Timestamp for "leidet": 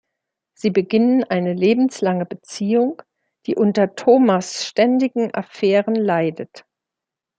5.93-6.65